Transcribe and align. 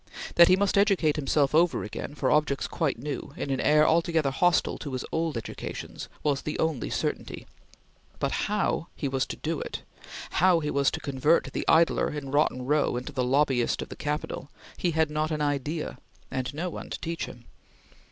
That 0.33 0.47
he 0.47 0.55
must 0.55 0.79
educate 0.79 1.15
himself 1.15 1.53
over 1.53 1.83
again, 1.83 2.15
for 2.15 2.31
objects 2.31 2.65
quite 2.67 2.97
new, 2.97 3.35
in 3.37 3.51
an 3.51 3.59
air 3.61 3.87
altogether 3.87 4.31
hostile 4.31 4.79
to 4.79 4.93
his 4.93 5.05
old 5.11 5.37
educations, 5.37 6.09
was 6.23 6.41
the 6.41 6.57
only 6.57 6.89
certainty; 6.89 7.45
but 8.17 8.31
how 8.49 8.87
he 8.95 9.07
was 9.07 9.27
to 9.27 9.35
do 9.35 9.59
it 9.61 9.83
how 10.31 10.59
he 10.59 10.71
was 10.71 10.89
to 10.89 10.99
convert 10.99 11.53
the 11.53 11.67
idler 11.67 12.09
in 12.09 12.31
Rotten 12.31 12.65
Row 12.65 12.97
into 12.97 13.11
the 13.11 13.23
lobbyist 13.23 13.83
of 13.83 13.89
the 13.89 13.95
Capital 13.95 14.49
he 14.75 14.89
had 14.89 15.11
not 15.11 15.29
an 15.29 15.39
idea, 15.39 15.99
and 16.31 16.51
no 16.51 16.71
one 16.71 16.89
to 16.89 16.99
teach 16.99 17.27
him. 17.27 17.45